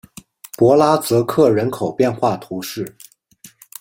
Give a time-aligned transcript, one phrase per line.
[0.57, 2.97] 博拉泽克人口变化图示